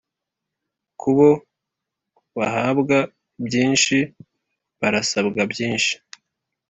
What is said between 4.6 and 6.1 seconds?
harasabwa byinshi.